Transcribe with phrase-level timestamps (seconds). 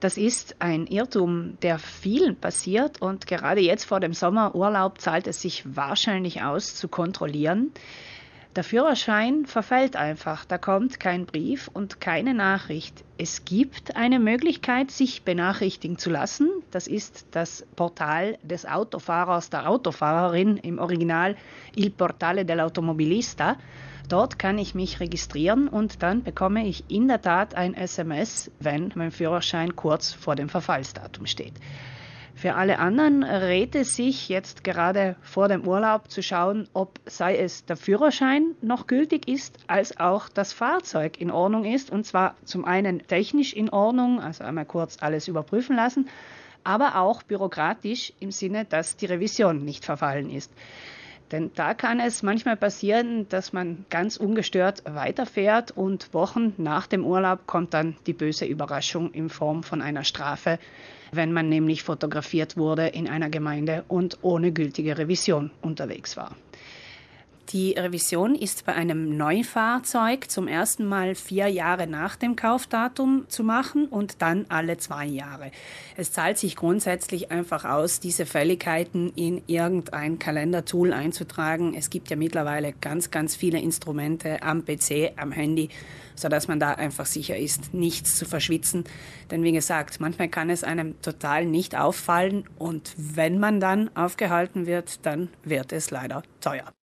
[0.00, 5.42] Das ist ein Irrtum, der vielen passiert und gerade jetzt vor dem Sommerurlaub zahlt es
[5.42, 7.70] sich wahrscheinlich aus zu kontrollieren.
[8.56, 13.04] Der Führerschein verfällt einfach, da kommt kein Brief und keine Nachricht.
[13.16, 16.50] Es gibt eine Möglichkeit, sich benachrichtigen zu lassen.
[16.72, 21.36] Das ist das Portal des Autofahrers, der Autofahrerin, im Original
[21.76, 23.56] Il Portale dell'Automobilista.
[24.08, 28.90] Dort kann ich mich registrieren und dann bekomme ich in der Tat ein SMS, wenn
[28.96, 31.54] mein Führerschein kurz vor dem Verfallsdatum steht.
[32.40, 37.36] Für alle anderen rät es sich jetzt gerade vor dem Urlaub zu schauen, ob sei
[37.36, 41.90] es der Führerschein noch gültig ist, als auch das Fahrzeug in Ordnung ist.
[41.90, 46.08] Und zwar zum einen technisch in Ordnung, also einmal kurz alles überprüfen lassen,
[46.64, 50.50] aber auch bürokratisch im Sinne, dass die Revision nicht verfallen ist.
[51.32, 57.04] Denn da kann es manchmal passieren, dass man ganz ungestört weiterfährt und Wochen nach dem
[57.04, 60.58] Urlaub kommt dann die böse Überraschung in Form von einer Strafe,
[61.12, 66.34] wenn man nämlich fotografiert wurde in einer Gemeinde und ohne gültige Revision unterwegs war.
[67.52, 73.42] Die Revision ist bei einem Neufahrzeug zum ersten Mal vier Jahre nach dem Kaufdatum zu
[73.42, 75.50] machen und dann alle zwei Jahre.
[75.96, 81.74] Es zahlt sich grundsätzlich einfach aus, diese Fälligkeiten in irgendein Kalendertool einzutragen.
[81.74, 85.70] Es gibt ja mittlerweile ganz, ganz viele Instrumente am PC, am Handy,
[86.14, 88.84] sodass man da einfach sicher ist, nichts zu verschwitzen.
[89.32, 94.66] Denn wie gesagt, manchmal kann es einem total nicht auffallen und wenn man dann aufgehalten
[94.66, 96.72] wird, dann wird es leider teuer.